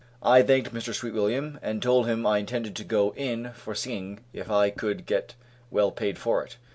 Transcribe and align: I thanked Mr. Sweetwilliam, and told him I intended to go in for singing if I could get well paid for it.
I 0.23 0.41
thanked 0.41 0.73
Mr. 0.73 0.95
Sweetwilliam, 0.95 1.59
and 1.61 1.79
told 1.79 2.07
him 2.07 2.25
I 2.25 2.39
intended 2.39 2.75
to 2.77 2.83
go 2.83 3.13
in 3.15 3.51
for 3.53 3.75
singing 3.75 4.21
if 4.33 4.49
I 4.49 4.71
could 4.71 5.05
get 5.05 5.35
well 5.69 5.91
paid 5.91 6.17
for 6.17 6.43
it. 6.43 6.57